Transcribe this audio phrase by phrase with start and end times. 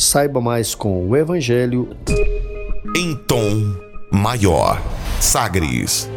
[0.00, 1.94] Saiba mais com o Evangelho
[2.96, 3.76] em tom
[4.10, 4.80] maior.
[5.20, 6.08] Sagres.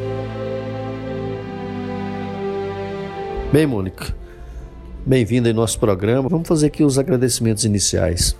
[3.51, 4.15] Bem, Mônica,
[5.05, 6.29] bem-vinda em nosso programa.
[6.29, 8.37] Vamos fazer aqui os agradecimentos iniciais.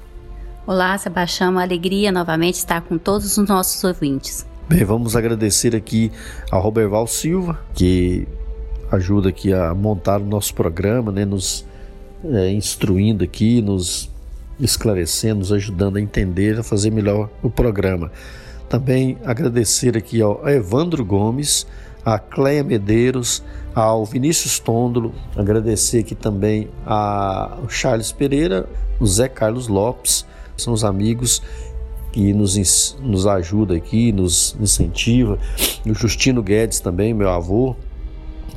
[0.65, 4.45] Olá, Sebastião, uma alegria novamente estar com todos os nossos ouvintes.
[4.69, 6.09] Bem, vamos agradecer aqui
[6.49, 8.25] ao Roberval Silva, que
[8.89, 11.65] ajuda aqui a montar o nosso programa, né, nos
[12.23, 14.12] é, instruindo aqui, nos
[14.59, 18.11] esclarecendo, nos ajudando a entender, a fazer melhor o programa.
[18.69, 21.67] Também agradecer aqui ao Evandro Gomes,
[22.05, 23.43] a Cleia Medeiros,
[23.73, 28.67] ao Vinícius Tôndolo, agradecer aqui também ao Charles Pereira,
[28.99, 31.41] o Zé Carlos Lopes, são os amigos
[32.11, 35.39] que nos, nos ajuda aqui, nos incentiva,
[35.85, 37.75] o Justino Guedes também, meu avô,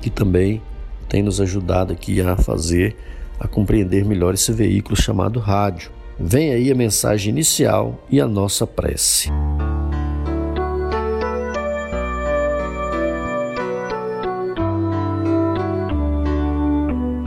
[0.02, 0.60] que também
[1.08, 2.96] tem nos ajudado aqui a fazer
[3.38, 5.90] a compreender melhor esse veículo chamado rádio.
[6.18, 9.30] Vem aí a mensagem inicial e a nossa prece.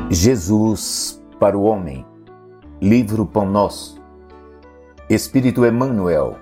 [0.10, 2.06] Jesus para o homem.
[2.82, 4.02] Livro Pão Nosso.
[5.10, 6.38] Espírito Emmanuel.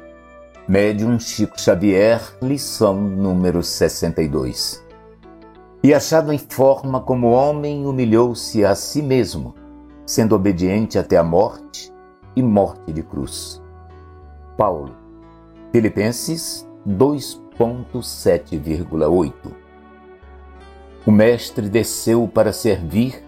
[0.67, 4.86] Médium Chico Xavier, lição número 62
[5.83, 9.55] e achado em forma como homem, humilhou-se a si mesmo,
[10.05, 11.93] sendo obediente até a morte
[12.35, 13.61] e morte de cruz.
[14.57, 14.93] Paulo,
[15.71, 19.33] Filipenses 2.7,8
[21.05, 23.23] O Mestre desceu para servir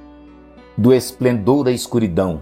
[0.77, 2.41] do esplendor à escuridão,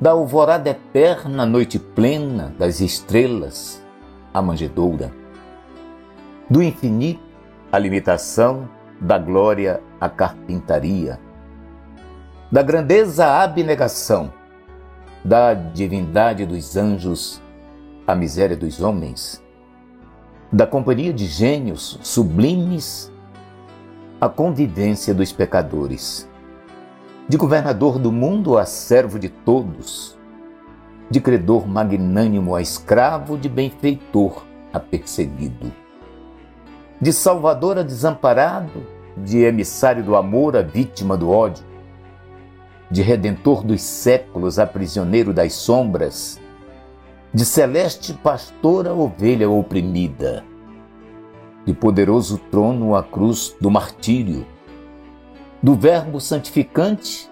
[0.00, 3.84] da alvorada eterna noite plena das estrelas
[4.32, 5.12] à manjedoura,
[6.48, 7.20] do infinito
[7.70, 8.66] à limitação
[9.00, 11.18] da glória à carpintaria,
[12.52, 14.32] da grandeza à abnegação,
[15.24, 17.40] da divindade dos anjos
[18.06, 19.42] à miséria dos homens,
[20.52, 23.10] da companhia de gênios sublimes
[24.20, 26.28] à convivência dos pecadores,
[27.26, 30.18] de governador do mundo a servo de todos,
[31.08, 35.72] de credor magnânimo a escravo, de benfeitor a perseguido
[37.00, 41.64] de salvador a desamparado, de emissário do amor a vítima do ódio,
[42.90, 46.38] de redentor dos séculos a prisioneiro das sombras,
[47.32, 50.44] de celeste pastor a ovelha oprimida,
[51.64, 54.46] de poderoso trono à cruz do martírio,
[55.62, 57.30] do Verbo santificante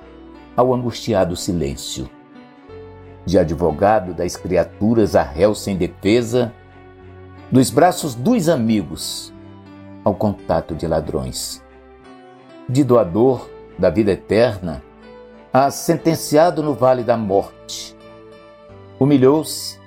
[0.57, 2.09] ao angustiado silêncio,
[3.27, 6.55] de advogado das criaturas a réu sem defesa,
[7.53, 9.33] dos braços dos amigos
[10.09, 11.63] ao contato de ladrões.
[12.69, 13.49] De doador
[13.79, 14.83] da vida eterna
[15.53, 17.97] a sentenciado no vale da morte.
[18.99, 19.79] Humilhou-se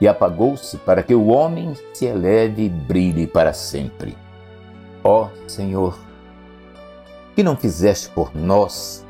[0.00, 4.16] e apagou-se para que o homem se eleve e brilhe para sempre.
[5.02, 5.98] Ó oh, Senhor,
[7.34, 9.04] que não fizeste por nós,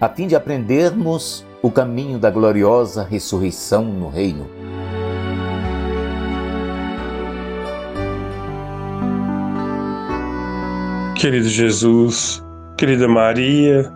[0.00, 4.48] a fim de aprendermos o caminho da gloriosa ressurreição no reino
[11.22, 12.44] Querido Jesus,
[12.76, 13.88] querida Maria,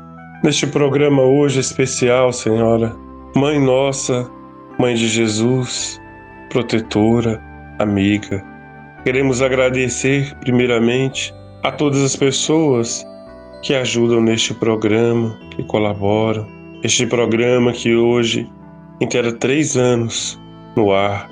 [0.45, 2.95] neste programa hoje especial, Senhora,
[3.35, 4.31] Mãe Nossa,
[4.79, 6.01] Mãe de Jesus,
[6.51, 7.43] protetora,
[7.81, 8.47] amiga,
[9.03, 11.35] queremos agradecer primeiramente
[11.65, 13.05] a todas as pessoas
[13.61, 16.47] que ajudam neste programa, que colaboram.
[16.85, 18.49] Este programa que hoje
[19.01, 20.41] inteira três anos
[20.77, 21.29] no ar.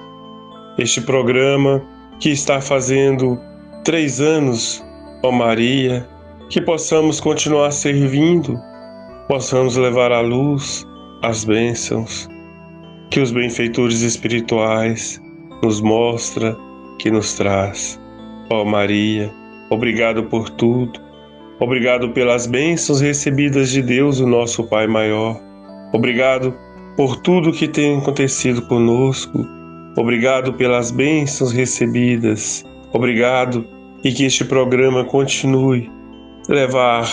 [0.76, 1.80] Este programa
[2.18, 3.38] que está fazendo
[3.84, 4.83] três anos
[5.24, 6.06] ó Maria,
[6.50, 8.60] que possamos continuar servindo,
[9.26, 10.86] possamos levar à luz
[11.22, 12.28] as bênçãos
[13.10, 15.18] que os benfeitores espirituais
[15.62, 16.54] nos mostra
[16.98, 17.98] que nos traz.
[18.50, 19.32] Ó Maria,
[19.70, 21.00] obrigado por tudo.
[21.58, 25.40] Obrigado pelas bênçãos recebidas de Deus, o nosso Pai maior.
[25.94, 26.54] Obrigado
[26.98, 29.38] por tudo que tem acontecido conosco.
[29.96, 32.62] Obrigado pelas bênçãos recebidas.
[32.92, 33.73] Obrigado
[34.04, 35.90] e que este programa continue
[36.48, 37.08] levar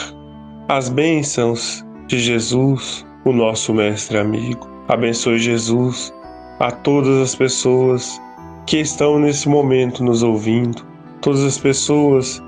[0.67, 4.67] as bênçãos de Jesus, o nosso mestre amigo.
[4.89, 6.13] Abençoe Jesus
[6.59, 8.21] a todas as pessoas
[8.67, 10.85] que estão nesse momento nos ouvindo,
[11.21, 12.41] todas as pessoas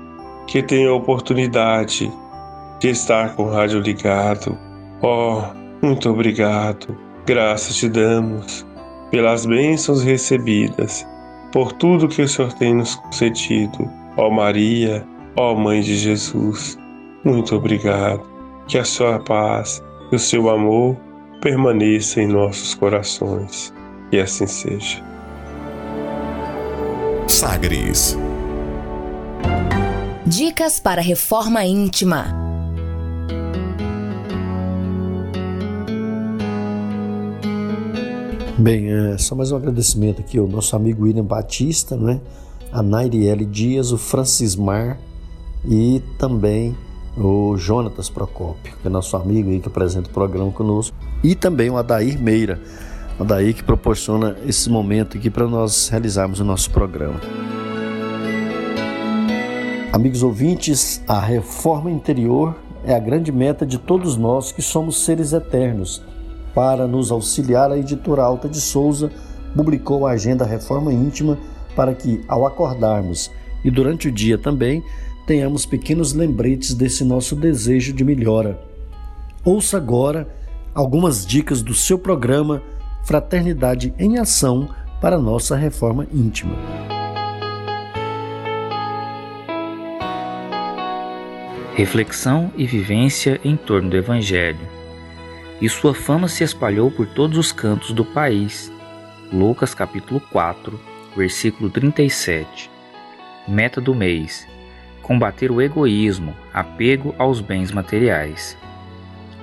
[0.46, 2.12] que têm a oportunidade
[2.80, 4.56] de estar com o rádio ligado.
[5.02, 5.42] Oh,
[5.82, 6.96] muito obrigado.
[7.26, 8.66] Graças te damos
[9.10, 11.06] pelas bênçãos recebidas,
[11.50, 14.03] por tudo que o Senhor tem nos concedido.
[14.16, 15.04] Ó Maria,
[15.36, 16.78] ó Mãe de Jesus,
[17.24, 18.22] muito obrigado.
[18.68, 19.82] Que a sua paz
[20.12, 20.96] e o seu amor
[21.40, 23.74] permaneça em nossos corações.
[24.12, 25.02] E assim seja.
[27.26, 28.16] Sagres.
[30.24, 32.26] Dicas para reforma íntima.
[38.56, 42.20] Bem, é, só mais um agradecimento aqui ao nosso amigo William Batista, né?
[42.74, 44.98] A Nairiele Dias, o Francismar
[45.64, 46.76] e também
[47.16, 51.70] o Jonatas Procópio, que é nosso amigo aí que apresenta o programa conosco, e também
[51.70, 52.60] o Adair Meira,
[53.16, 57.20] o Adair que proporciona esse momento aqui para nós realizarmos o nosso programa.
[59.92, 65.32] Amigos ouvintes, a reforma interior é a grande meta de todos nós que somos seres
[65.32, 66.02] eternos.
[66.52, 69.12] Para nos auxiliar, a editora Alta de Souza
[69.54, 71.38] publicou a agenda Reforma Íntima
[71.74, 73.30] para que, ao acordarmos
[73.64, 74.82] e durante o dia também,
[75.26, 78.60] tenhamos pequenos lembretes desse nosso desejo de melhora.
[79.44, 80.28] Ouça agora
[80.74, 82.62] algumas dicas do seu programa
[83.04, 84.68] Fraternidade em Ação
[85.00, 86.56] para nossa reforma íntima.
[91.74, 94.60] Reflexão e vivência em torno do Evangelho.
[95.60, 98.72] E sua fama se espalhou por todos os cantos do país.
[99.32, 100.78] Lucas capítulo 4,
[101.16, 102.70] versículo 37.
[103.46, 104.46] Meta do mês:
[105.02, 108.56] combater o egoísmo, apego aos bens materiais.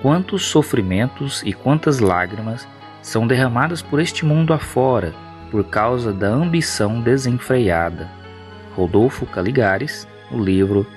[0.01, 2.67] Quantos sofrimentos e quantas lágrimas
[3.01, 5.13] são derramadas por este mundo afora
[5.49, 8.09] por causa da ambição desenfreada.
[8.75, 10.87] Rodolfo Caligares, no livro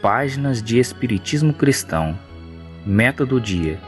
[0.00, 2.18] Páginas de Espiritismo Cristão.
[2.84, 3.78] Meta do dia: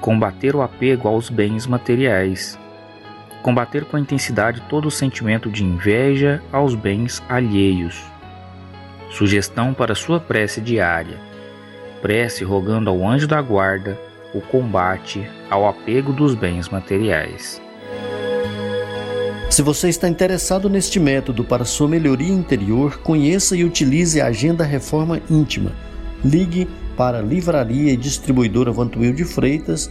[0.00, 2.58] combater o apego aos bens materiais
[3.42, 8.00] combater com intensidade todo o sentimento de inveja aos bens alheios.
[9.10, 11.18] Sugestão para sua prece diária:
[12.00, 13.98] prece rogando ao anjo da guarda
[14.34, 17.60] o combate ao apego dos bens materiais.
[19.50, 24.64] Se você está interessado neste método para sua melhoria interior, conheça e utilize a Agenda
[24.64, 25.72] Reforma Íntima.
[26.24, 26.66] Ligue
[26.96, 29.90] para Livraria e Distribuidora Vantuil de Freitas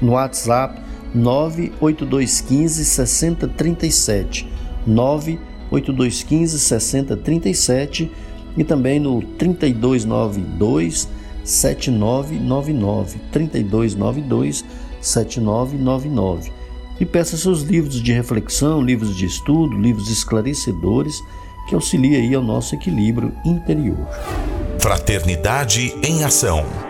[0.00, 0.80] no WhatsApp
[1.14, 4.48] 98215 6037,
[4.86, 8.10] 98215 6037
[8.56, 11.08] e também no 3292
[11.44, 14.64] 7999, 3292
[15.00, 16.52] 7999.
[17.00, 21.22] E peça seus livros de reflexão, livros de estudo, livros esclarecedores
[21.66, 24.06] que auxiliem aí ao nosso equilíbrio interior.
[24.78, 26.89] Fraternidade em ação.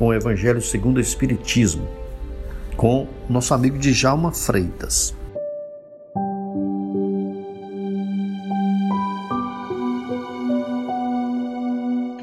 [0.00, 1.86] com o Evangelho segundo o Espiritismo,
[2.74, 5.14] com nosso amigo Djalma Freitas.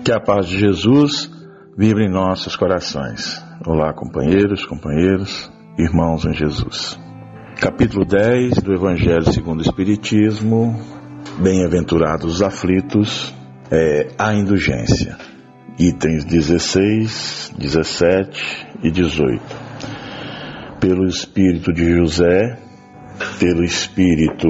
[0.03, 1.29] Que a paz de Jesus
[1.77, 3.45] vibre em nossos corações.
[3.63, 6.99] Olá, companheiros, companheiros, irmãos em Jesus.
[7.61, 10.81] Capítulo 10 do Evangelho segundo o Espiritismo.
[11.37, 13.31] Bem-aventurados os aflitos,
[13.69, 15.26] é a indulgência
[15.77, 19.41] itens 16, 17 e 18.
[20.79, 22.57] Pelo Espírito de José,
[23.39, 24.47] pelo Espírito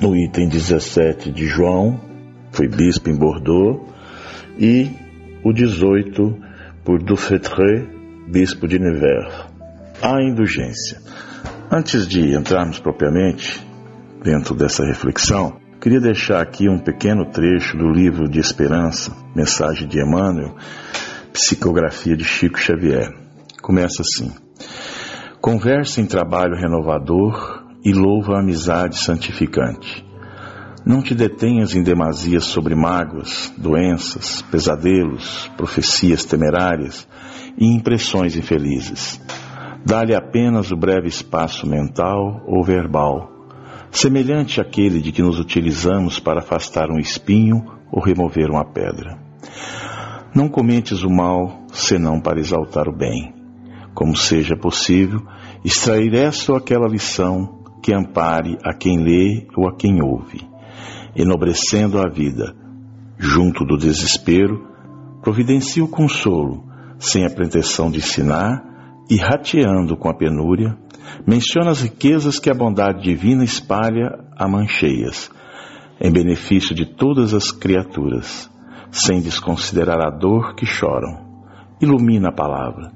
[0.00, 2.00] no item 17 de João,
[2.50, 3.86] foi bispo em Bordeaux,
[4.58, 4.90] e
[5.44, 6.36] o 18
[6.84, 7.86] por Dufetre,
[8.28, 9.34] bispo de Nevers.
[10.02, 10.98] A indulgência.
[11.70, 13.64] Antes de entrarmos propriamente
[14.22, 19.98] dentro dessa reflexão, queria deixar aqui um pequeno trecho do livro de Esperança, Mensagem de
[19.98, 20.54] Emmanuel,
[21.32, 23.10] Psicografia de Chico Xavier.
[23.62, 24.30] Começa assim:
[25.40, 30.04] Conversa em trabalho renovador e louva a amizade santificante.
[30.84, 37.08] Não te detenhas em demasia sobre mágoas, doenças, pesadelos, profecias temerárias
[37.56, 39.18] e impressões infelizes.
[39.84, 43.39] Dá-lhe apenas o breve espaço mental ou verbal,
[43.90, 49.18] semelhante àquele de que nos utilizamos para afastar um espinho ou remover uma pedra.
[50.34, 53.34] Não comentes o mal senão para exaltar o bem.
[53.94, 55.20] Como seja possível,
[55.64, 60.40] extrair essa ou aquela lição que ampare a quem lê ou a quem ouve,
[61.16, 62.54] enobrecendo a vida.
[63.18, 64.68] Junto do desespero,
[65.20, 66.64] providencia o consolo,
[66.98, 68.62] sem a pretensão de ensinar,
[69.10, 70.78] e rateando com a penúria,
[71.26, 75.30] menciona as riquezas que a bondade divina espalha a mancheias,
[76.00, 78.50] em benefício de todas as criaturas
[78.90, 81.28] sem desconsiderar a dor que choram.
[81.80, 82.92] Ilumina a palavra.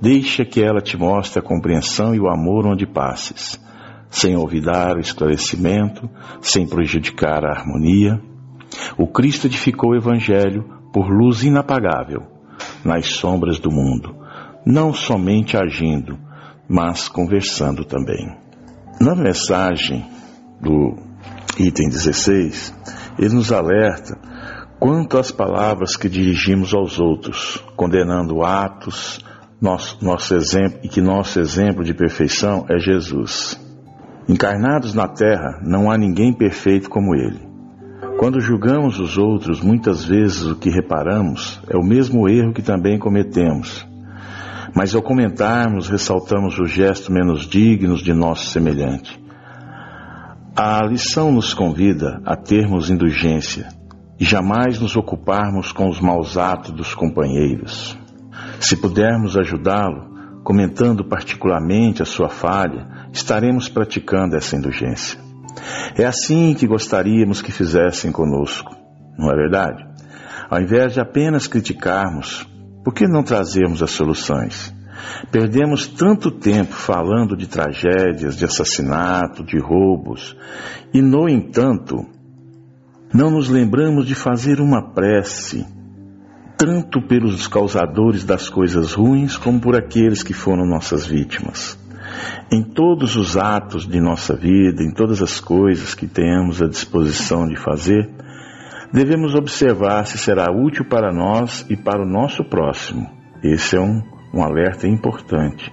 [0.00, 3.60] Deixa que ela te mostre a compreensão e o amor onde passes,
[4.08, 6.08] sem olvidar o esclarecimento,
[6.40, 8.20] sem prejudicar a harmonia.
[8.96, 12.22] O Cristo edificou o Evangelho por luz inapagável
[12.84, 14.14] nas sombras do mundo,
[14.64, 16.18] não somente agindo,
[16.70, 18.32] mas conversando também.
[19.00, 20.06] Na mensagem
[20.60, 20.94] do
[21.58, 22.72] item 16,
[23.18, 24.16] ele nos alerta
[24.78, 29.18] quanto às palavras que dirigimos aos outros, condenando atos,
[29.60, 33.60] nosso, nosso exemplo, e que nosso exemplo de perfeição é Jesus.
[34.28, 37.50] Encarnados na terra, não há ninguém perfeito como ele.
[38.16, 42.96] Quando julgamos os outros, muitas vezes o que reparamos é o mesmo erro que também
[42.96, 43.89] cometemos.
[44.74, 49.20] Mas ao comentarmos, ressaltamos os gestos menos dignos de nosso semelhante.
[50.56, 53.68] A lição nos convida a termos indulgência,
[54.18, 57.98] e jamais nos ocuparmos com os maus atos dos companheiros.
[58.60, 60.10] Se pudermos ajudá-lo,
[60.44, 65.18] comentando particularmente a sua falha, estaremos praticando essa indulgência.
[65.96, 68.76] É assim que gostaríamos que fizessem conosco,
[69.18, 69.84] não é verdade?
[70.50, 72.46] Ao invés de apenas criticarmos,
[72.84, 74.74] por que não trazermos as soluções?
[75.30, 80.36] Perdemos tanto tempo falando de tragédias, de assassinato, de roubos,
[80.92, 82.06] e, no entanto,
[83.12, 85.66] não nos lembramos de fazer uma prece,
[86.56, 91.78] tanto pelos causadores das coisas ruins como por aqueles que foram nossas vítimas.
[92.52, 97.46] Em todos os atos de nossa vida, em todas as coisas que tenhamos a disposição
[97.46, 98.10] de fazer,
[98.92, 103.08] devemos observar se será útil para nós e para o nosso próximo.
[103.42, 104.02] Esse é um,
[104.34, 105.72] um alerta importante.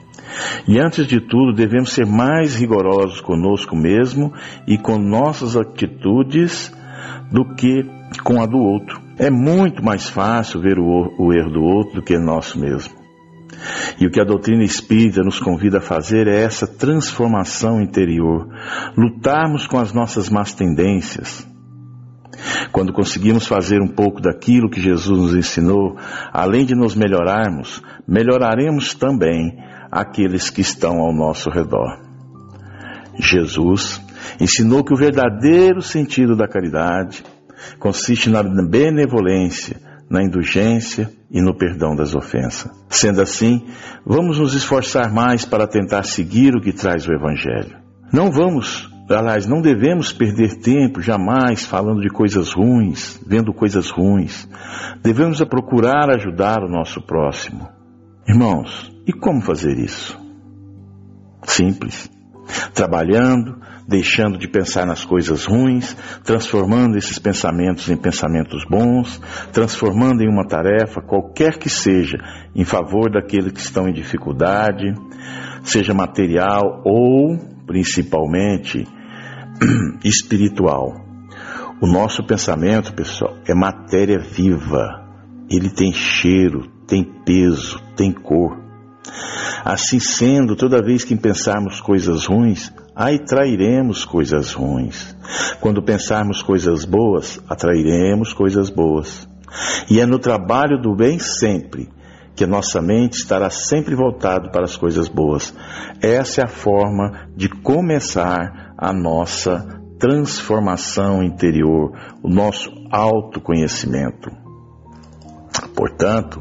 [0.67, 4.33] E antes de tudo, devemos ser mais rigorosos conosco mesmo
[4.67, 6.71] e com nossas atitudes
[7.31, 7.86] do que
[8.24, 9.01] com a do outro.
[9.17, 12.95] É muito mais fácil ver o, o erro do outro do que nosso mesmo.
[14.00, 18.47] E o que a doutrina espírita nos convida a fazer é essa transformação interior,
[18.95, 21.47] lutarmos com as nossas más tendências.
[22.72, 25.98] Quando conseguimos fazer um pouco daquilo que Jesus nos ensinou,
[26.32, 29.58] além de nos melhorarmos, melhoraremos também
[29.91, 32.00] aqueles que estão ao nosso redor.
[33.20, 34.01] Jesus
[34.39, 37.24] ensinou que o verdadeiro sentido da caridade
[37.79, 39.79] consiste na benevolência,
[40.10, 42.72] na indulgência e no perdão das ofensas.
[42.89, 43.65] Sendo assim,
[44.06, 47.77] vamos nos esforçar mais para tentar seguir o que traz o Evangelho.
[48.13, 54.47] Não vamos, aliás, não devemos perder tempo jamais falando de coisas ruins, vendo coisas ruins.
[55.01, 57.67] Devemos procurar ajudar o nosso próximo.
[58.27, 60.19] Irmãos, e como fazer isso?
[61.43, 62.11] Simples.
[62.73, 65.95] Trabalhando, deixando de pensar nas coisas ruins,
[66.25, 69.21] transformando esses pensamentos em pensamentos bons,
[69.53, 72.17] transformando em uma tarefa, qualquer que seja,
[72.53, 74.93] em favor daqueles que estão em dificuldade,
[75.63, 78.85] seja material ou, principalmente,
[80.03, 81.05] espiritual.
[81.81, 85.05] O nosso pensamento, pessoal, é matéria viva.
[85.49, 88.57] Ele tem cheiro, tem peso, tem cor.
[89.63, 95.15] Assim sendo, toda vez que pensarmos coisas ruins, atrairemos coisas ruins.
[95.59, 99.27] Quando pensarmos coisas boas, atrairemos coisas boas.
[99.89, 101.89] E é no trabalho do bem sempre
[102.38, 105.51] que nossa mente estará sempre voltado para as coisas boas.
[106.00, 111.91] Essa é a forma de começar a nossa transformação interior,
[112.22, 114.29] o nosso autoconhecimento.
[115.75, 116.39] Portanto,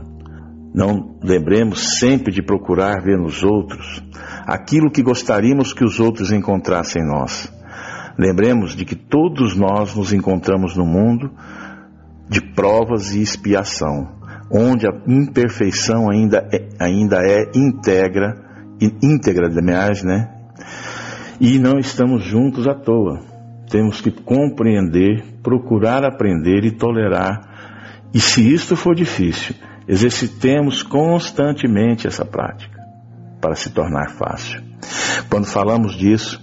[0.75, 4.03] não lembremos sempre de procurar ver nos outros
[4.47, 7.51] aquilo que gostaríamos que os outros encontrassem em nós.
[8.19, 11.31] Lembremos de que todos nós nos encontramos no mundo
[12.29, 14.16] de provas e expiação,
[14.51, 18.35] onde a imperfeição ainda é, ainda é íntegra,
[19.03, 20.33] íntegra, aliás, né?
[21.41, 23.21] E não estamos juntos à toa.
[23.71, 28.09] Temos que compreender, procurar aprender e tolerar.
[28.15, 29.55] E se isto for difícil,
[29.89, 32.81] exercitemos constantemente essa prática
[33.41, 34.63] para se tornar fácil.
[35.29, 36.41] Quando falamos disso,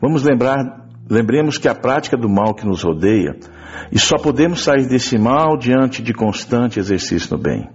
[0.00, 0.81] vamos lembrar,
[1.12, 3.36] lembremos que a prática do mal que nos rodeia
[3.92, 7.68] e só podemos sair desse mal diante de constante exercício no bem.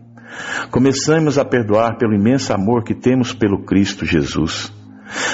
[0.72, 4.74] Começamos a perdoar pelo imenso amor que temos pelo Cristo Jesus,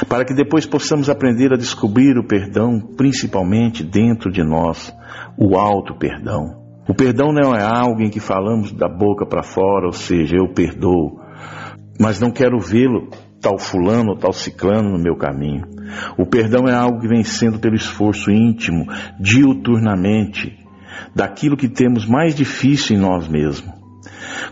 [0.09, 4.93] para que depois possamos aprender a descobrir o perdão, principalmente dentro de nós,
[5.37, 6.61] o alto perdão.
[6.87, 10.53] O perdão não é algo em que falamos da boca para fora, ou seja, eu
[10.53, 11.21] perdoo,
[11.97, 13.07] mas não quero vê-lo
[13.43, 15.65] tal fulano ou tal ciclano no meu caminho.
[16.17, 18.87] O perdão é algo que vem sendo pelo esforço íntimo,
[19.19, 20.57] diuturnamente,
[21.13, 23.69] daquilo que temos mais difícil em nós mesmos.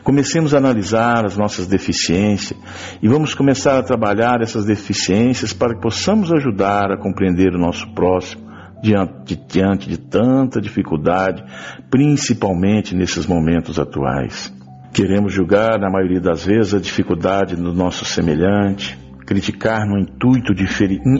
[0.03, 2.59] Comecemos a analisar as nossas deficiências
[3.01, 7.93] e vamos começar a trabalhar essas deficiências para que possamos ajudar a compreender o nosso
[7.93, 8.51] próximo
[8.83, 11.43] diante de, diante de tanta dificuldade,
[11.89, 14.51] principalmente nesses momentos atuais.
[14.93, 20.65] Queremos julgar, na maioria das vezes, a dificuldade do nosso semelhante, criticar no intuito de,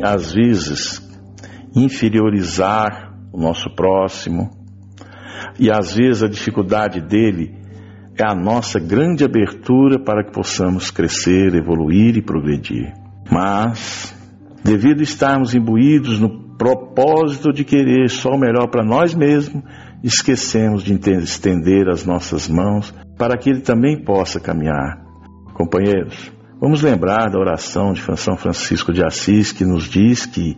[0.04, 1.02] às vezes,
[1.74, 4.50] inferiorizar o nosso próximo,
[5.58, 7.56] e às vezes a dificuldade dele
[8.20, 12.94] é a nossa grande abertura para que possamos crescer, evoluir e progredir.
[13.32, 14.14] Mas,
[14.66, 19.64] devido estarmos imbuídos no propósito de querer só o melhor para nós mesmos,
[20.04, 25.02] esquecemos de estender as nossas mãos para que ele também possa caminhar.
[25.54, 30.56] Companheiros, vamos lembrar da oração de São Francisco de Assis que nos diz que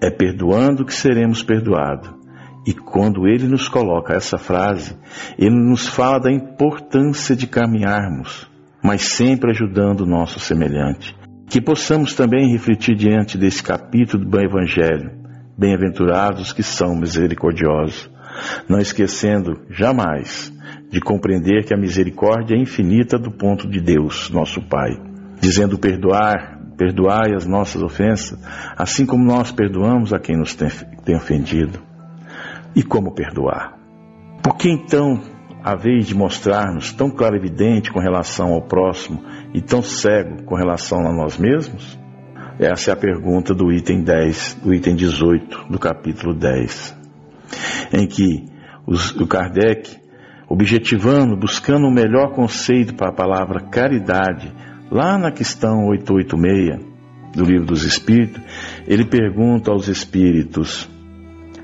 [0.00, 2.18] é perdoando que seremos perdoados.
[2.66, 4.96] E quando ele nos coloca essa frase,
[5.38, 8.46] ele nos fala da importância de caminharmos,
[8.82, 11.16] mas sempre ajudando o nosso semelhante.
[11.48, 15.10] Que possamos também refletir diante desse capítulo do Evangelho.
[15.56, 18.10] Bem-aventurados que são misericordiosos,
[18.68, 20.52] não esquecendo jamais
[20.90, 24.90] de compreender que a misericórdia é infinita do ponto de Deus, nosso Pai,
[25.40, 28.38] dizendo perdoar, perdoai as nossas ofensas,
[28.76, 30.68] assim como nós perdoamos a quem nos tem,
[31.04, 31.80] tem ofendido.
[32.74, 33.76] E como perdoar?
[34.42, 35.20] Por que então,
[35.62, 39.22] a vez de mostrar-nos tão clarividente com relação ao próximo
[39.52, 41.98] e tão cego com relação a nós mesmos?
[42.58, 46.97] Essa é a pergunta do item 10, do item 18 do capítulo 10,
[47.92, 48.46] em que
[48.86, 49.98] os, o Kardec
[50.48, 54.52] objetivando, buscando o melhor conceito para a palavra caridade,
[54.90, 56.88] lá na questão 886
[57.34, 58.40] do Livro dos Espíritos,
[58.86, 60.88] ele pergunta aos espíritos: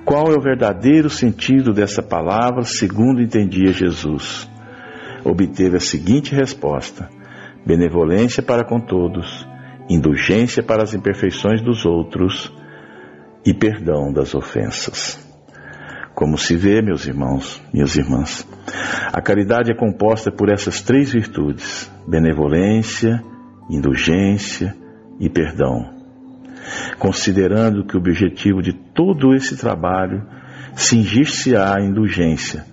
[0.05, 4.49] qual é o verdadeiro sentido dessa palavra segundo entendia Jesus?
[5.25, 7.09] Obteve a seguinte resposta:
[7.65, 9.49] benevolência para com todos,
[9.89, 12.53] indulgência para as imperfeições dos outros
[13.47, 15.24] e perdão das ofensas.
[16.15, 18.47] Como se vê, meus irmãos, minhas irmãs,
[19.13, 23.23] a caridade é composta por essas três virtudes: benevolência,
[23.69, 24.77] indulgência
[25.19, 25.93] e perdão.
[26.99, 30.25] Considerando que o objetivo de todo esse trabalho
[30.77, 32.65] cingir-se-á à indulgência,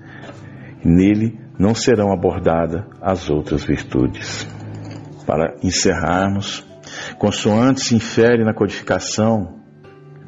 [0.85, 4.47] nele não serão abordadas as outras virtudes.
[5.25, 6.65] Para encerrarmos,
[7.17, 9.60] consoante se infere na codificação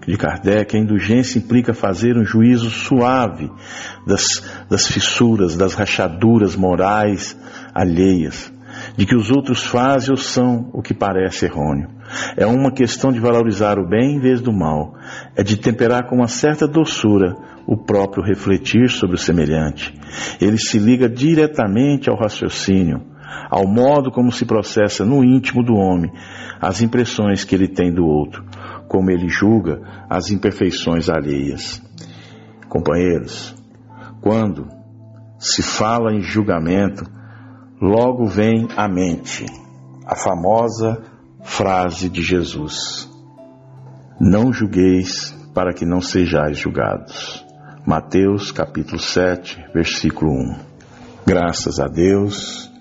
[0.07, 3.49] de Kardec, a indulgência implica fazer um juízo suave
[4.05, 7.37] das, das fissuras, das rachaduras morais
[7.73, 8.51] alheias,
[8.97, 11.89] de que os outros fazem ou são o que parece errôneo.
[12.35, 14.95] É uma questão de valorizar o bem em vez do mal,
[15.35, 17.35] é de temperar com uma certa doçura
[17.65, 19.97] o próprio refletir sobre o semelhante.
[20.41, 23.01] Ele se liga diretamente ao raciocínio,
[23.49, 26.11] ao modo como se processa no íntimo do homem
[26.59, 28.43] as impressões que ele tem do outro
[28.93, 31.81] como ele julga as imperfeições alheias.
[32.69, 33.55] Companheiros,
[34.21, 34.67] quando
[35.39, 37.03] se fala em julgamento,
[37.81, 39.47] logo vem à mente
[40.05, 41.01] a famosa
[41.41, 43.09] frase de Jesus:
[44.21, 47.43] Não julgueis para que não sejais julgados.
[47.87, 50.55] Mateus capítulo 7, versículo 1.
[51.25, 52.71] Graças a Deus,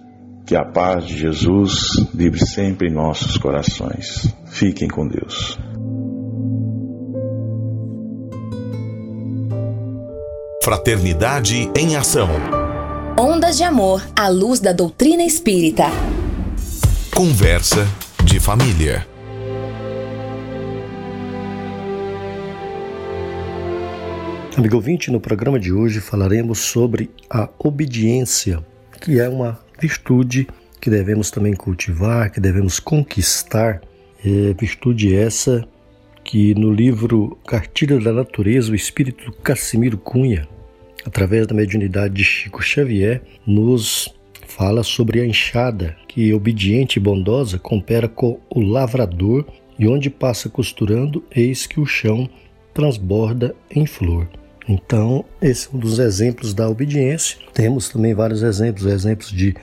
[0.46, 4.30] que a paz de Jesus vive sempre em nossos corações.
[4.44, 5.58] Fiquem com Deus.
[10.62, 12.28] Fraternidade em Ação.
[13.18, 15.86] Ondas de Amor à luz da doutrina espírita.
[17.12, 17.84] Conversa
[18.24, 19.04] de família.
[24.56, 28.64] Amigo ouvinte, no programa de hoje falaremos sobre a obediência,
[29.00, 30.46] que é uma virtude
[30.80, 33.80] que devemos também cultivar, que devemos conquistar.
[34.24, 35.66] É virtude essa
[36.22, 40.48] que no livro Cartilha da Natureza, o espírito Cassimiro Cunha,
[41.06, 44.14] através da mediunidade de Chico Xavier, nos
[44.46, 49.46] fala sobre a enxada que, obediente e bondosa, compara com o lavrador
[49.78, 52.28] e onde passa costurando, eis que o chão
[52.74, 54.28] transborda em flor.
[54.68, 57.38] Então, esse é um dos exemplos da obediência.
[57.52, 59.54] Temos também vários exemplos, exemplos de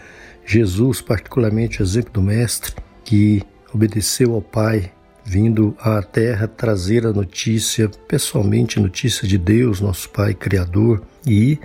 [0.46, 2.74] Jesus, particularmente o exemplo do Mestre,
[3.04, 3.42] que
[3.74, 4.92] obedeceu ao Pai,
[5.30, 11.60] vindo à Terra trazer a notícia, pessoalmente, notícia de Deus, nosso Pai Criador, e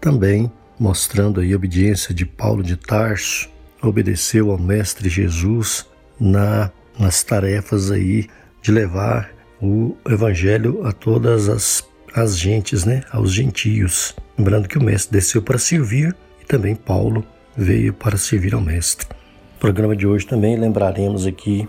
[0.00, 3.48] também mostrando aí a obediência de Paulo de Tarso,
[3.82, 5.84] obedeceu ao Mestre Jesus
[6.20, 8.28] na, nas tarefas aí
[8.62, 14.14] de levar o Evangelho a todas as as gentes, né, aos gentios.
[14.36, 17.24] Lembrando que o mestre desceu para servir e também Paulo
[17.56, 19.06] veio para servir ao mestre.
[19.08, 21.68] No programa de hoje também lembraremos aqui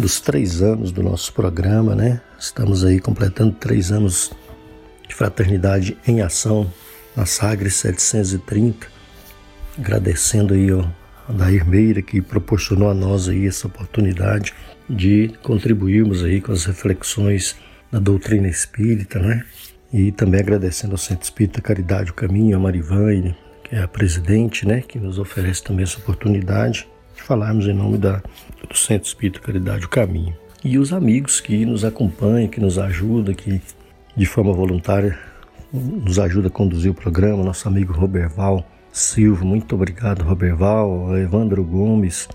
[0.00, 2.20] dos três anos do nosso programa, né?
[2.38, 4.32] Estamos aí completando três anos
[5.06, 6.72] de fraternidade em ação
[7.14, 8.86] na Sagres 730,
[9.78, 10.84] agradecendo aí ó,
[11.28, 14.54] a Dair Meira que proporcionou a nós aí essa oportunidade
[14.88, 17.54] de contribuirmos aí com as reflexões
[17.92, 19.44] da doutrina espírita, né?
[19.92, 24.66] E também agradecendo ao Centro Espírita Caridade o Caminho, a Marivane, que é a presidente,
[24.66, 26.99] né, que nos oferece também essa oportunidade de
[27.30, 28.20] falarmos em nome da,
[28.68, 30.34] do Centro Espírita Caridade o Caminho.
[30.64, 33.62] E os amigos que nos acompanham, que nos ajudam, que
[34.16, 35.16] de forma voluntária
[35.72, 41.62] nos ajuda a conduzir o programa, nosso amigo Roberval Silva, muito obrigado Roberval, a Evandro
[41.62, 42.28] Gomes,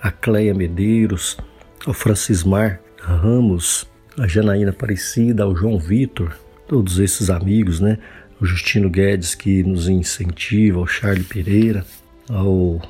[0.00, 1.36] a Cleia Medeiros,
[1.84, 3.84] ao Francismar Ramos,
[4.16, 7.98] a Janaína Aparecida, ao João Vitor, todos esses amigos, né?
[8.40, 11.84] O Justino Guedes que nos incentiva, ao Charlie Pereira,
[12.30, 12.80] ao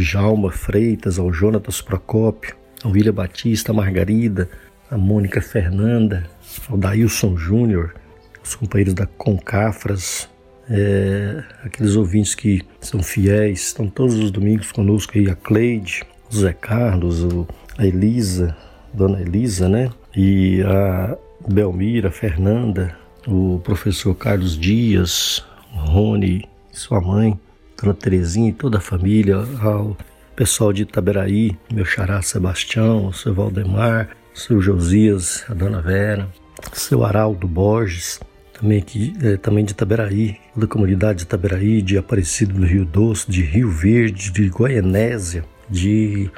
[0.00, 2.54] Djalma Freitas, ao Jonatas Procópio,
[2.84, 4.48] ao William Batista, a Margarida,
[4.90, 6.24] a Mônica Fernanda,
[6.68, 7.94] ao Dailson Júnior,
[8.42, 10.28] os companheiros da Concafras,
[10.68, 16.36] é, aqueles ouvintes que são fiéis, estão todos os domingos conosco aí, a Cleide, o
[16.36, 17.46] Zé Carlos, o,
[17.78, 18.56] a Elisa,
[18.92, 19.90] Dona Elisa, né?
[20.14, 21.16] E a
[21.48, 27.38] Belmira, a Fernanda, o professor Carlos Dias, o Rony, sua mãe,
[27.80, 29.96] Dona Terezinha e toda a família, ao
[30.34, 36.28] pessoal de Itaberaí, meu xará Sebastião, o seu Valdemar, o seu Josias, a Dona Vera,
[36.72, 38.20] o seu Araldo Borges,
[38.52, 43.30] também, aqui, é, também de Itaberaí, da comunidade de Itaberaí, de Aparecido do Rio Doce,
[43.30, 46.30] de Rio Verde, de Goianésia, de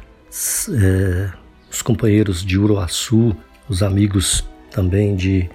[0.70, 1.30] é,
[1.70, 3.36] os companheiros de Uruaçu,
[3.68, 5.48] os amigos também de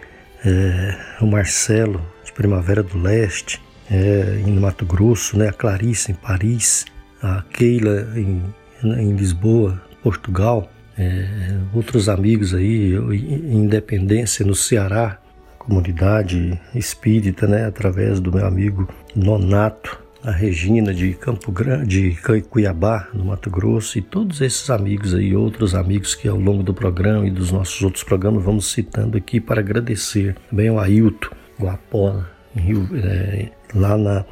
[0.45, 3.61] é, o Marcelo de Primavera do Leste,
[3.93, 6.85] é, em Mato Grosso, né, a Clarice em Paris,
[7.21, 8.41] a Keila em,
[8.83, 15.19] em Lisboa, Portugal, é, outros amigos aí Independência no Ceará,
[15.59, 23.09] comunidade espírita, né, através do meu amigo Nonato, a Regina de Campo Grande, de Cuiabá,
[23.13, 27.27] no Mato Grosso, e todos esses amigos aí, outros amigos que ao longo do programa
[27.27, 30.35] e dos nossos outros programas vamos citando aqui para agradecer.
[30.49, 31.29] Também o Ailton,
[31.59, 34.25] o Apola, Rio, é, lá na,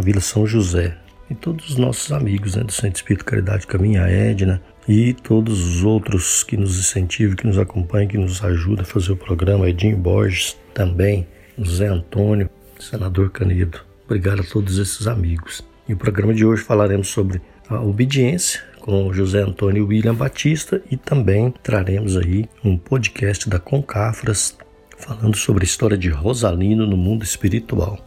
[0.00, 0.96] Vila São José.
[1.30, 5.60] E todos os nossos amigos né, do Centro Espírito Caridade Caminho, a Edna, e todos
[5.66, 9.68] os outros que nos incentivam, que nos acompanham, que nos ajudam a fazer o programa,
[9.68, 11.26] Edinho Borges também,
[11.58, 13.80] José Antônio, senador Canedo.
[14.06, 15.62] Obrigado a todos esses amigos.
[15.86, 20.96] E o programa de hoje falaremos sobre a obediência com José Antônio William Batista e
[20.96, 24.56] também traremos aí um podcast da Concafras
[24.98, 27.98] falando sobre a história de Rosalino no mundo espiritual.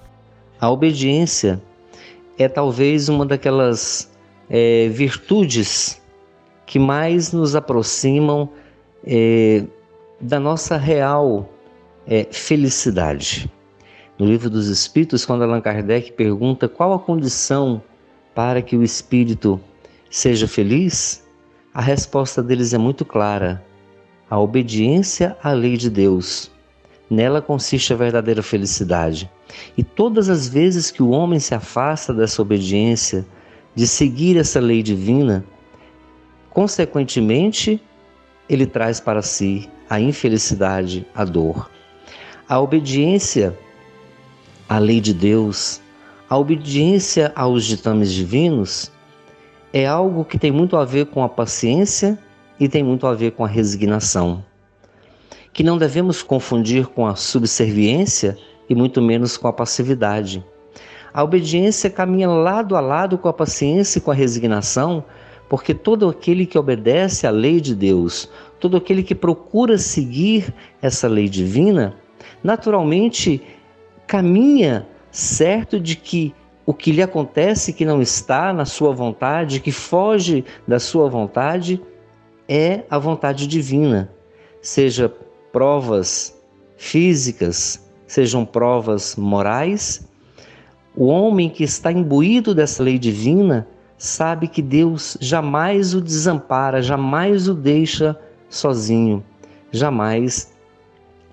[0.59, 1.61] A obediência
[2.37, 4.11] é talvez uma daquelas
[4.49, 6.01] é, virtudes
[6.65, 8.49] que mais nos aproximam
[9.05, 9.63] é,
[10.19, 11.49] da nossa real
[12.05, 13.49] é, felicidade.
[14.19, 17.81] No Livro dos Espíritos, quando Allan Kardec pergunta qual a condição
[18.35, 19.59] para que o espírito
[20.09, 21.25] seja feliz,
[21.73, 23.63] a resposta deles é muito clara:
[24.29, 26.51] a obediência à lei de Deus.
[27.11, 29.29] Nela consiste a verdadeira felicidade.
[29.77, 33.25] E todas as vezes que o homem se afasta dessa obediência,
[33.75, 35.45] de seguir essa lei divina,
[36.49, 37.79] consequentemente,
[38.47, 41.69] ele traz para si a infelicidade, a dor.
[42.47, 43.57] A obediência
[44.71, 45.81] a lei de Deus,
[46.29, 48.89] a obediência aos ditames divinos,
[49.73, 52.17] é algo que tem muito a ver com a paciência
[52.57, 54.41] e tem muito a ver com a resignação.
[55.53, 58.37] Que não devemos confundir com a subserviência
[58.69, 60.43] e muito menos com a passividade.
[61.13, 65.03] A obediência caminha lado a lado com a paciência e com a resignação,
[65.49, 71.09] porque todo aquele que obedece à lei de Deus, todo aquele que procura seguir essa
[71.09, 71.93] lei divina,
[72.41, 73.41] naturalmente
[74.07, 76.33] caminha certo de que
[76.65, 81.81] o que lhe acontece que não está na sua vontade, que foge da sua vontade,
[82.47, 84.09] é a vontade divina.
[84.61, 85.13] Seja
[85.51, 86.35] provas
[86.77, 90.07] físicas, sejam provas morais,
[90.95, 97.47] o homem que está imbuído dessa lei divina sabe que Deus jamais o desampara, jamais
[97.47, 98.17] o deixa
[98.49, 99.23] sozinho,
[99.71, 100.51] jamais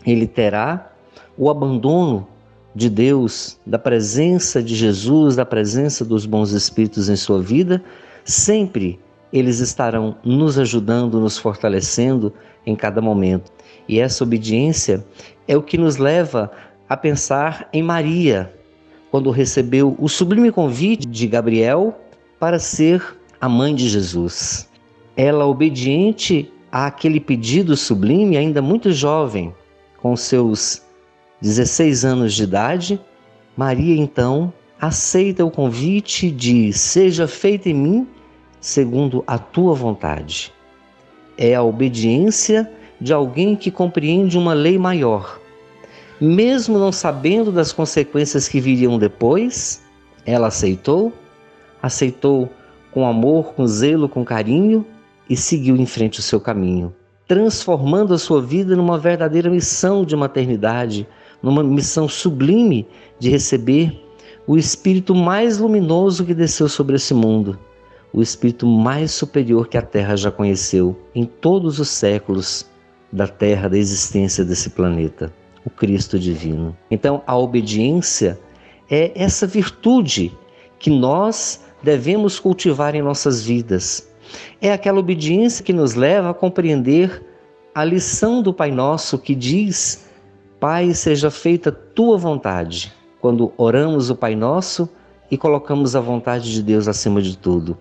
[0.07, 0.93] ele terá
[1.37, 2.27] o abandono
[2.75, 7.83] de Deus, da presença de Jesus, da presença dos bons espíritos em sua vida,
[8.25, 9.01] sempre
[9.33, 12.33] eles estarão nos ajudando, nos fortalecendo
[12.65, 13.51] em cada momento.
[13.89, 15.05] E essa obediência
[15.47, 16.51] é o que nos leva
[16.89, 18.53] a pensar em Maria,
[19.11, 21.99] quando recebeu o sublime convite de Gabriel
[22.39, 23.03] para ser
[23.41, 24.69] a mãe de Jesus.
[25.17, 29.55] Ela, obediente àquele pedido sublime, ainda muito jovem,
[30.01, 30.83] com seus
[31.41, 33.01] 16 anos de idade,
[33.57, 38.07] Maria então aceita o convite de seja feita em mim
[38.61, 40.53] segundo a tua vontade.
[41.37, 45.41] É a obediência de alguém que compreende uma lei maior.
[46.21, 49.83] Mesmo não sabendo das consequências que viriam depois,
[50.27, 51.13] ela aceitou,
[51.81, 52.51] aceitou
[52.91, 54.85] com amor, com zelo, com carinho
[55.31, 56.93] e seguiu em frente o seu caminho,
[57.27, 61.07] transformando a sua vida numa verdadeira missão de maternidade,
[61.43, 62.87] numa missão sublime
[63.19, 64.05] de receber
[64.47, 67.59] o Espírito mais luminoso que desceu sobre esse mundo,
[68.13, 72.67] o Espírito mais superior que a Terra já conheceu em todos os séculos
[73.13, 75.33] da Terra, da existência desse planeta,
[75.65, 76.77] o Cristo divino.
[76.91, 78.39] Então, a obediência
[78.91, 80.37] é essa virtude
[80.79, 84.09] que nós devemos cultivar em nossas vidas.
[84.61, 87.25] É aquela obediência que nos leva a compreender
[87.75, 90.07] a lição do Pai Nosso que diz
[90.61, 92.93] Pai, seja feita tua vontade.
[93.21, 94.89] Quando oramos o Pai Nosso
[95.31, 97.79] e colocamos a vontade de Deus acima de tudo,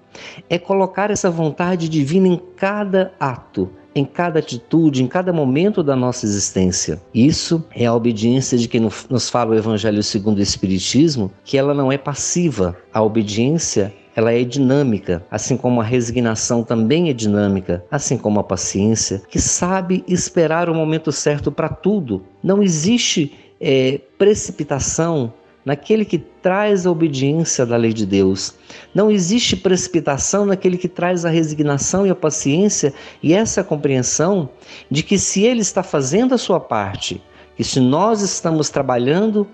[0.50, 5.96] é colocar essa vontade divina em cada ato, em cada atitude, em cada momento da
[5.96, 7.02] nossa existência.
[7.14, 11.74] Isso é a obediência de quem nos fala o Evangelho segundo o Espiritismo, que ela
[11.74, 12.76] não é passiva.
[12.94, 18.44] A obediência ela é dinâmica, assim como a resignação também é dinâmica, assim como a
[18.44, 22.24] paciência, que sabe esperar o momento certo para tudo.
[22.44, 23.32] Não existe
[23.62, 25.32] é, precipitação
[25.68, 28.56] naquele que traz a obediência da lei de Deus.
[28.96, 34.50] Não existe precipitação naquele que traz a resignação e a paciência e essa compreensão
[34.90, 37.22] de que se ele está fazendo a sua parte,
[37.58, 39.46] que se nós estamos trabalhando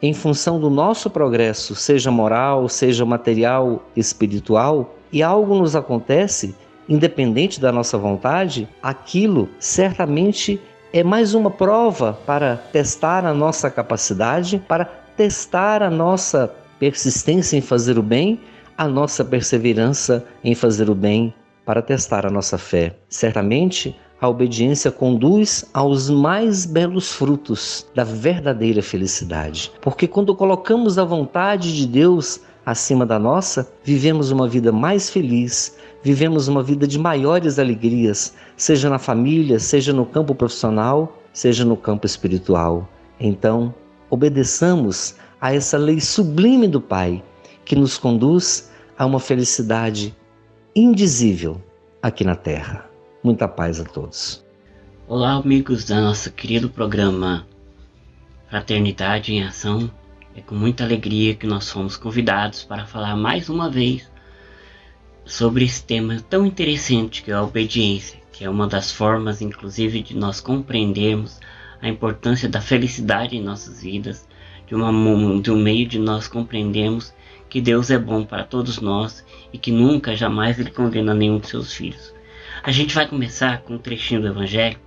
[0.00, 6.54] em função do nosso progresso, seja moral, seja material, espiritual, e algo nos acontece,
[6.88, 10.58] independente da nossa vontade, aquilo certamente
[10.94, 17.60] é mais uma prova para testar a nossa capacidade, para testar a nossa persistência em
[17.60, 18.40] fazer o bem,
[18.76, 21.34] a nossa perseverança em fazer o bem,
[21.66, 22.96] para testar a nossa fé.
[23.08, 29.72] Certamente, a obediência conduz aos mais belos frutos da verdadeira felicidade.
[29.80, 35.76] Porque quando colocamos a vontade de Deus acima da nossa, vivemos uma vida mais feliz,
[36.00, 41.76] vivemos uma vida de maiores alegrias, seja na família, seja no campo profissional, seja no
[41.76, 42.88] campo espiritual.
[43.18, 43.74] Então,
[44.10, 47.22] obedeçamos a essa lei sublime do Pai,
[47.64, 50.14] que nos conduz a uma felicidade
[50.74, 51.62] indizível
[52.02, 52.88] aqui na terra.
[53.22, 54.44] Muita paz a todos.
[55.06, 57.46] Olá, amigos da nosso querido programa
[58.48, 59.90] Fraternidade em Ação.
[60.34, 64.10] É com muita alegria que nós fomos convidados para falar mais uma vez
[65.24, 70.02] sobre esse tema tão interessante que é a obediência, que é uma das formas, inclusive,
[70.02, 71.40] de nós compreendermos
[71.80, 74.28] a importância da felicidade em nossas vidas,
[74.66, 77.14] de, uma, de um meio de nós compreendermos
[77.48, 81.48] que Deus é bom para todos nós e que nunca, jamais Ele condena nenhum de
[81.48, 82.14] seus filhos.
[82.62, 84.78] A gente vai começar com um trechinho do Evangelho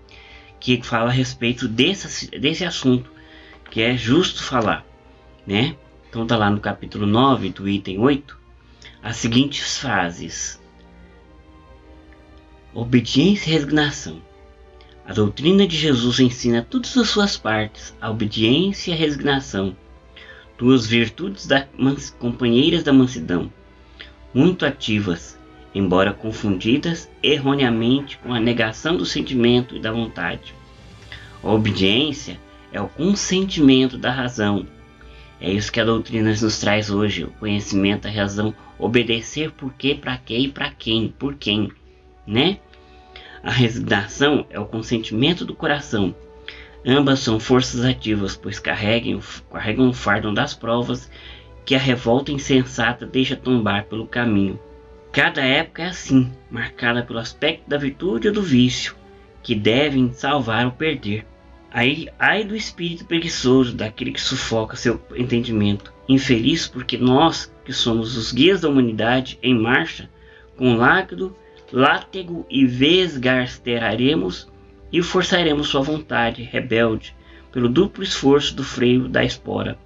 [0.60, 3.12] que fala a respeito desse, desse assunto,
[3.71, 4.86] que é justo falar,
[5.47, 5.75] né?
[6.08, 8.38] Então tá lá no capítulo 9 do item 8,
[9.01, 10.62] as seguintes frases.
[12.73, 14.21] Obediência e resignação.
[15.05, 19.75] A doutrina de Jesus ensina todas as suas partes, a obediência e a resignação,
[20.57, 21.67] duas virtudes da,
[22.19, 23.51] companheiras da mansidão,
[24.33, 25.37] muito ativas,
[25.73, 30.53] embora confundidas erroneamente com a negação do sentimento e da vontade.
[31.43, 32.39] A obediência
[32.71, 34.67] é o consentimento da razão.
[35.39, 39.95] É isso que a doutrina nos traz hoje, o conhecimento da razão, obedecer por quê,
[39.95, 41.71] para quê e para quem, por quem,
[42.25, 42.59] né?
[43.43, 46.13] A resignação é o consentimento do coração.
[46.86, 49.19] Ambas são forças ativas, pois carregam,
[49.51, 51.10] carregam o fardo das provas
[51.65, 54.60] que a revolta insensata deixa tombar pelo caminho.
[55.12, 58.95] Cada época é assim, marcada pelo aspecto da virtude ou do vício,
[59.43, 61.25] que devem salvar ou perder.
[61.71, 65.93] Aí, ai do espírito preguiçoso, daquele que sufoca seu entendimento.
[66.08, 70.10] Infeliz porque nós, que somos os guias da humanidade em marcha,
[70.58, 71.36] com lágrido,
[71.71, 74.49] látego e vesgarteraremos
[74.91, 77.15] e forçaremos sua vontade rebelde
[77.51, 79.77] pelo duplo esforço do freio da espora.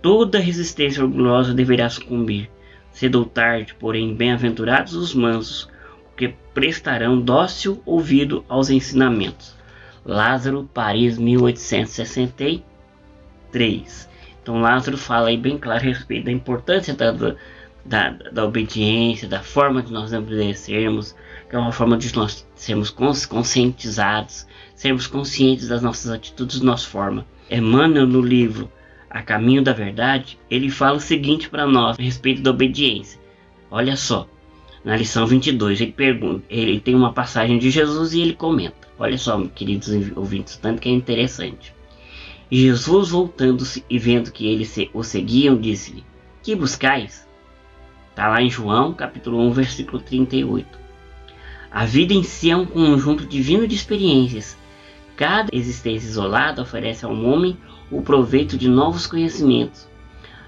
[0.00, 2.50] Toda resistência orgulhosa deverá sucumbir
[2.92, 5.68] cedo ou tarde, porém, bem-aventurados os mansos,
[6.08, 9.56] porque prestarão dócil ouvido aos ensinamentos.
[10.04, 14.08] Lázaro, Paris, 1863.
[14.42, 17.36] Então, Lázaro fala aí bem claro a respeito da importância da,
[17.84, 21.14] da, da obediência, da forma de nós obedecermos,
[21.48, 26.88] que é uma forma de nós sermos conscientizados, sermos conscientes das nossas atitudes, da nossa
[26.88, 27.26] forma.
[27.50, 28.70] Emmanuel, no livro
[29.10, 33.20] a caminho da verdade, ele fala o seguinte para nós a respeito da obediência.
[33.70, 34.26] Olha só,
[34.84, 38.88] na lição 22, ele pergunta, ele tem uma passagem de Jesus e ele comenta.
[38.98, 41.74] Olha só, queridos ouvintes, tanto que é interessante.
[42.50, 46.04] Jesus, voltando-se e vendo que eles o seguiam, disse-lhe:
[46.42, 47.26] Que buscais?
[48.12, 50.78] Está lá em João, capítulo 1, versículo 38.
[51.70, 54.54] A vida em si é um conjunto divino de experiências.
[55.16, 57.56] Cada existência isolada oferece ao homem
[57.90, 59.88] o proveito de novos conhecimentos.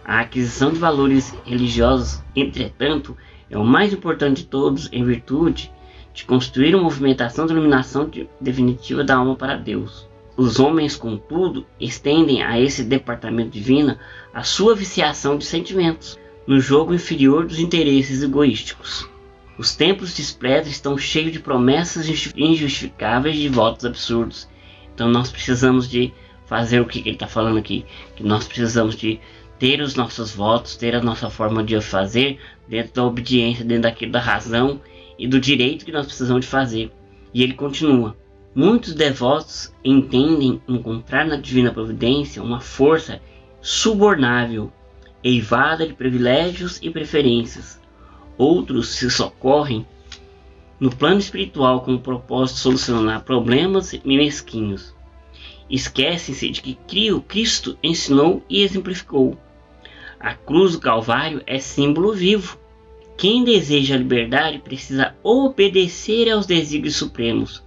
[0.04, 3.16] A aquisição de valores religiosos, entretanto,
[3.48, 5.72] é o mais importante de todos em virtude
[6.12, 10.06] de construir uma movimentação de iluminação definitiva da alma para Deus.
[10.36, 13.96] Os homens, contudo, estendem a esse departamento divino
[14.34, 19.08] a sua viciação de sentimentos, no jogo inferior dos interesses egoísticos.
[19.56, 24.48] Os templos Spread estão cheios de promessas injustificáveis de votos absurdos.
[24.92, 26.12] Então nós precisamos de
[26.46, 27.84] fazer o que ele está falando aqui,
[28.16, 29.20] que nós precisamos de
[29.58, 34.12] ter os nossos votos, ter a nossa forma de fazer dentro da obediência, dentro daquilo
[34.12, 34.80] da razão
[35.18, 36.90] e do direito que nós precisamos de fazer.
[37.32, 38.16] E ele continua:
[38.54, 43.20] muitos devotos entendem encontrar na divina providência uma força
[43.62, 44.72] subornável,
[45.24, 47.80] eivada de privilégios e preferências.
[48.38, 49.86] Outros se socorrem
[50.78, 54.94] no plano espiritual com o propósito de solucionar problemas mesquinhos
[55.68, 56.78] Esquecem-se de que
[57.26, 59.36] Cristo ensinou e exemplificou.
[60.20, 62.58] A cruz do Calvário é símbolo vivo.
[63.16, 67.62] Quem deseja a liberdade precisa obedecer aos desígnios supremos.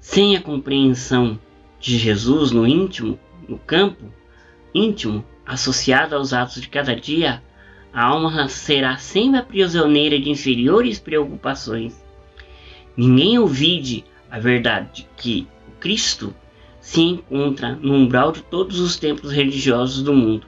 [0.00, 1.38] Sem a compreensão
[1.80, 4.04] de Jesus no íntimo, no campo
[4.74, 7.42] íntimo, associado aos atos de cada dia,
[7.92, 12.02] a alma será sempre aprisioneira de inferiores preocupações.
[12.96, 15.46] Ninguém ouvide a verdade que
[15.78, 16.34] Cristo
[16.80, 20.46] se encontra no umbral de todos os templos religiosos do mundo,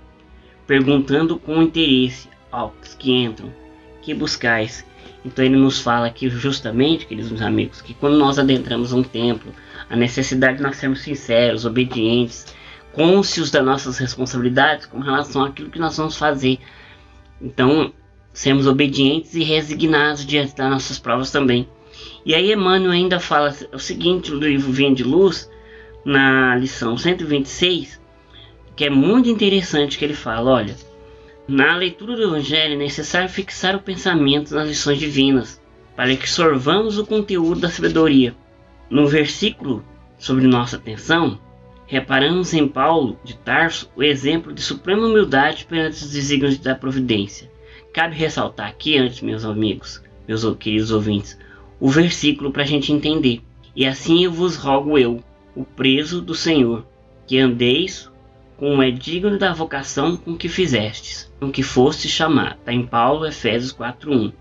[0.66, 3.52] perguntando com interesse aos que entram,
[4.00, 4.86] que buscais.
[5.24, 9.54] Então ele nos fala aqui justamente, queridos amigos, que quando nós adentramos um templo,
[9.88, 12.53] a necessidade de nós sermos sinceros, obedientes,
[12.94, 16.58] cônscios das nossas responsabilidades com relação àquilo que nós vamos fazer.
[17.40, 17.92] Então,
[18.32, 21.68] sermos obedientes e resignados diante das nossas provas também.
[22.24, 25.50] E aí Emmanuel ainda fala o seguinte no livro Vinha de Luz,
[26.04, 28.00] na lição 126,
[28.74, 30.76] que é muito interessante que ele fala, olha,
[31.46, 35.60] na leitura do Evangelho é necessário fixar o pensamento nas lições divinas,
[35.94, 38.34] para que sorvamos o conteúdo da sabedoria.
[38.90, 39.84] No versículo
[40.18, 41.38] sobre nossa atenção,
[41.86, 47.50] reparamos em Paulo de Tarso o exemplo de suprema humildade perante os desígnios da providência.
[47.92, 51.38] Cabe ressaltar aqui antes, meus amigos, meus queridos ouvintes,
[51.78, 53.40] o versículo para a gente entender.
[53.76, 55.22] E assim eu vos rogo eu,
[55.54, 56.86] o preso do Senhor,
[57.26, 58.10] que andeis
[58.56, 62.56] como é digno da vocação com que fizestes, com que foste chamado.
[62.58, 64.32] Está em Paulo, Efésios 4.1.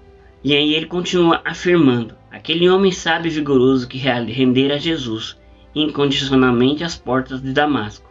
[0.44, 5.38] E aí ele continua afirmando, aquele homem sábio e vigoroso que rendera a Jesus
[5.76, 8.10] incondicionalmente as portas de Damasco.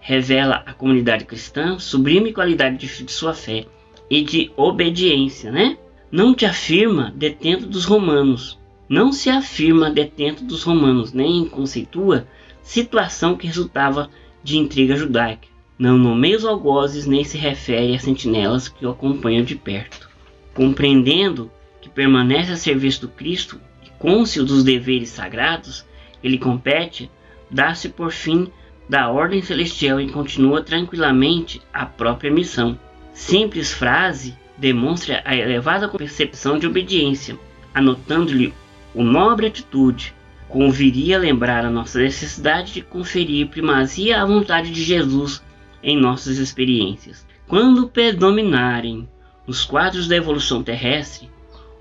[0.00, 3.66] Revela à comunidade cristã sublime qualidade de, de sua fé
[4.10, 5.76] e de obediência, né?
[6.10, 12.26] Não te afirma detento dos romanos, não se afirma detento dos romanos, nem conceitua
[12.62, 14.08] situação que resultava
[14.42, 15.46] de intriga judaica.
[15.78, 20.08] Não nomeia os algozes, nem se refere a sentinelas que o acompanham de perto.
[20.54, 25.84] Compreendendo que permanece a serviço do Cristo e cônscio dos deveres sagrados,
[26.22, 27.10] ele compete,
[27.50, 28.50] dá-se por fim
[28.88, 32.78] da ordem celestial e continua tranquilamente a própria missão.
[33.12, 37.38] Simples frase demonstra a elevada percepção de obediência,
[37.74, 38.52] anotando-lhe
[38.94, 40.14] o nobre atitude.
[40.48, 45.42] Conviria lembrar a nossa necessidade de conferir primazia à vontade de Jesus
[45.82, 47.26] em nossas experiências.
[47.46, 49.08] Quando predominarem
[49.46, 51.27] os quadros da evolução terrestre,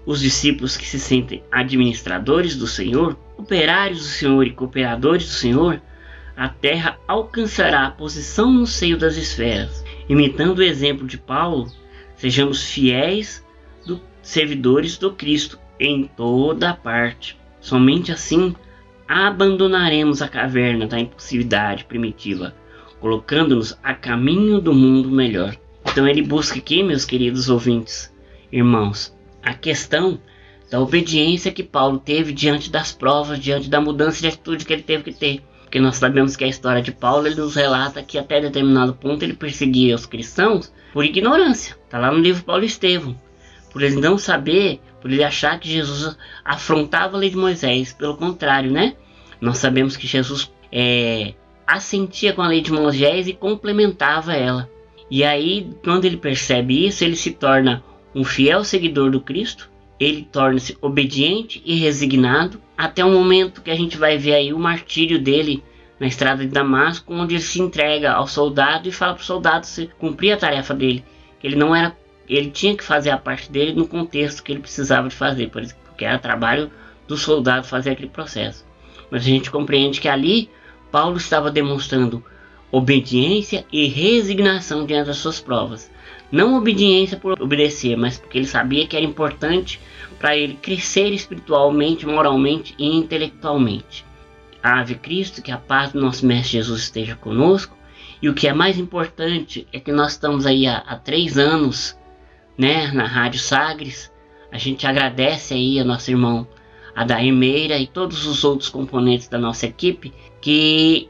[0.08, 5.82] os discípulos que se sentem administradores do Senhor, operários do Senhor e cooperadores do Senhor,
[6.36, 9.84] a Terra alcançará a posição no seio das esferas.
[10.08, 11.70] Imitando o exemplo de Paulo,
[12.16, 13.46] sejamos fiéis
[13.86, 17.38] do servidores do Cristo em toda parte.
[17.60, 18.56] Somente assim
[19.06, 22.56] abandonaremos a caverna da impulsividade primitiva,
[23.02, 25.58] colocando-nos a caminho do mundo melhor.
[25.86, 28.14] Então ele busca aqui, meus queridos ouvintes,
[28.50, 29.17] irmãos,
[29.48, 30.20] a questão
[30.70, 34.84] da obediência que Paulo teve diante das provas, diante da mudança de atitude que ele
[34.84, 35.42] teve que ter.
[35.62, 39.24] Porque nós sabemos que a história de Paulo ele nos relata que até determinado ponto
[39.24, 41.78] ele perseguia os cristãos por ignorância.
[41.86, 43.16] Está lá no livro Paulo Estevão.
[43.72, 47.94] Por ele não saber, por ele achar que Jesus afrontava a lei de Moisés.
[47.94, 48.96] Pelo contrário, né?
[49.40, 51.34] Nós sabemos que Jesus é,
[51.66, 54.70] assentia com a lei de Moisés e complementava ela.
[55.10, 57.82] E aí, quando ele percebe isso, ele se torna
[58.18, 63.76] um fiel seguidor do Cristo ele torna-se obediente e resignado até o momento que a
[63.76, 65.64] gente vai ver aí o martírio dele
[66.00, 69.66] na estrada de Damasco, onde ele se entrega ao soldado e fala para o soldado
[69.66, 71.04] se cumprir a tarefa dele,
[71.40, 71.96] que ele não era,
[72.28, 76.06] ele tinha que fazer a parte dele no contexto que ele precisava de fazer, porque
[76.06, 76.72] era trabalho
[77.08, 78.66] do soldado fazer aquele processo.
[79.12, 80.50] Mas a gente compreende que ali
[80.92, 82.24] Paulo estava demonstrando
[82.72, 85.90] obediência e resignação diante das suas provas.
[86.32, 89.80] Não obediência por obedecer, mas porque ele sabia que era importante
[90.20, 94.06] para ele crescer espiritualmente, moralmente e intelectualmente.
[94.62, 97.78] Ave Cristo, que a paz do nosso Mestre Jesus esteja conosco.
[98.22, 101.98] E o que é mais importante é que nós estamos aí há, há três anos
[102.58, 104.12] né, na Rádio Sagres.
[104.52, 106.48] A gente agradece aí a nosso irmão
[106.96, 110.12] Adair Meira e todos os outros componentes da nossa equipe
[110.42, 111.08] que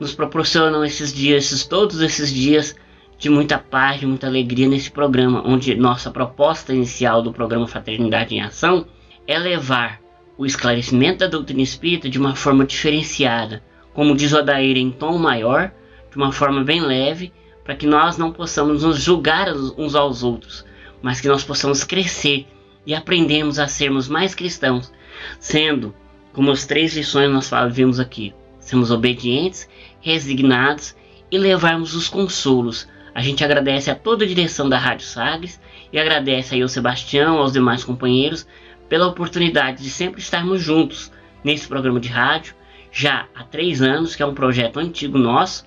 [0.00, 2.74] nos proporcionam esses dias, esses, todos esses dias
[3.18, 8.34] de muita paz, de muita alegria nesse programa, onde nossa proposta inicial do programa Fraternidade
[8.34, 8.86] em Ação
[9.26, 10.00] é levar
[10.36, 13.62] o esclarecimento da doutrina espírita de uma forma diferenciada,
[13.94, 15.72] como diz o Adair, em tom maior,
[16.10, 17.32] de uma forma bem leve,
[17.64, 20.64] para que nós não possamos nos julgar uns aos outros,
[21.00, 22.46] mas que nós possamos crescer
[22.84, 24.92] e aprendermos a sermos mais cristãos,
[25.40, 25.94] sendo,
[26.34, 29.68] como as três lições nós vimos aqui, sermos obedientes,
[30.00, 30.94] resignados
[31.30, 32.86] e levarmos os consolos
[33.16, 35.58] a gente agradece a toda a direção da Rádio Sagres
[35.90, 38.46] e agradece aí ao Sebastião, aos demais companheiros,
[38.90, 41.10] pela oportunidade de sempre estarmos juntos
[41.42, 42.54] nesse programa de rádio,
[42.92, 45.64] já há três anos, que é um projeto antigo nosso,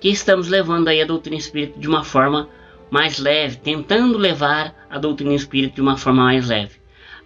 [0.00, 2.50] que estamos levando aí a doutrina espírita de uma forma
[2.90, 6.76] mais leve, tentando levar a doutrina espírita de uma forma mais leve.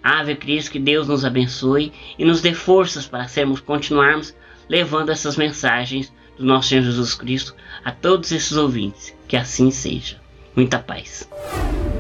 [0.01, 4.33] Ave Cristo, que Deus nos abençoe e nos dê forças para sermos, continuarmos
[4.69, 9.15] levando essas mensagens do nosso Senhor Jesus Cristo a todos esses ouvintes.
[9.29, 10.17] Que assim seja.
[10.55, 11.29] Muita paz.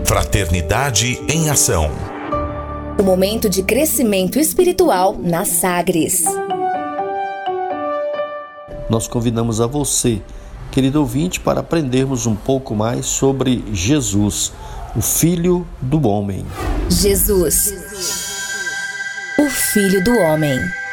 [0.05, 1.91] Fraternidade em Ação.
[2.99, 6.25] O momento de crescimento espiritual na Sagres.
[8.89, 10.23] Nós convidamos a você,
[10.71, 14.53] querido ouvinte, para aprendermos um pouco mais sobre Jesus,
[14.95, 16.47] o Filho do Homem.
[16.89, 17.75] Jesus,
[19.39, 20.86] o Filho do Homem.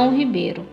[0.00, 0.66] Guilhom Ribeiro.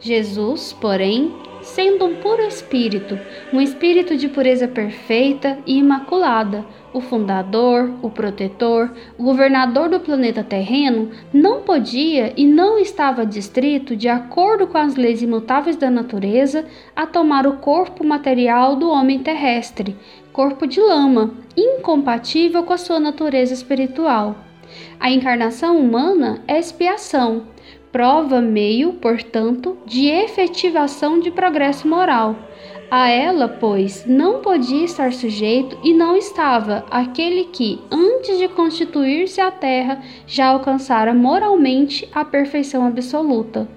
[0.00, 3.18] Jesus, porém, sendo um puro espírito,
[3.52, 10.42] um espírito de pureza perfeita e imaculada, o fundador, o protetor, o governador do planeta
[10.42, 16.64] terreno, não podia e não estava distrito, de acordo com as leis imutáveis da natureza,
[16.96, 19.96] a tomar o corpo material do homem terrestre,
[20.32, 24.34] corpo de lama, incompatível com a sua natureza espiritual.
[24.98, 27.42] A encarnação humana é expiação,
[27.92, 32.34] prova meio, portanto, de efetivação de progresso moral.
[32.90, 39.40] A ela, pois, não podia estar sujeito e não estava aquele que, antes de constituir-se
[39.40, 43.68] a terra, já alcançara moralmente a perfeição absoluta.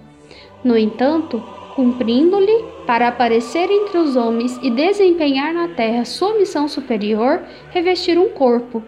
[0.63, 1.41] No entanto,
[1.76, 7.41] cumprindo-lhe, para aparecer entre os homens e desempenhar na terra sua missão superior,
[7.72, 8.84] revestir um corpo.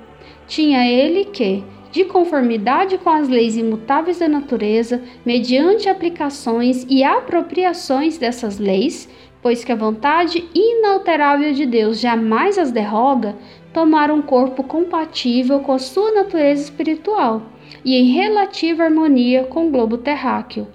[0.47, 8.17] Tinha ele que, de conformidade com as leis imutáveis da natureza, mediante aplicações e apropriações
[8.17, 9.09] dessas leis,
[9.41, 13.35] pois que a vontade inalterável de Deus jamais as derroga,
[13.73, 17.43] tomaram um corpo compatível com a sua natureza espiritual
[17.85, 20.67] e em relativa harmonia com o globo terráqueo,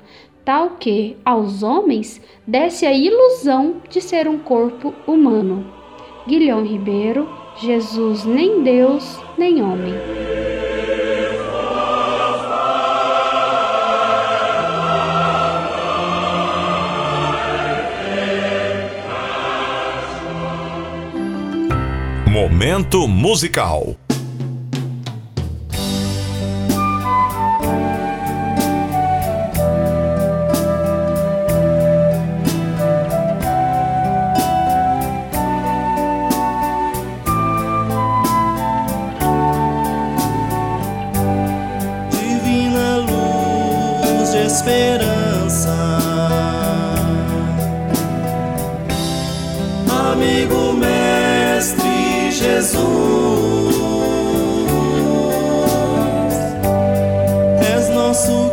[0.45, 5.67] tal que, aos homens, desse a ilusão de ser um corpo humano.
[6.27, 9.95] Guilhom Ribeiro, Jesus nem Deus nem homem.
[22.31, 23.97] Momento musical.
[44.63, 45.77] Esperança,
[50.13, 53.75] amigo mestre Jesus,
[57.75, 58.53] és nosso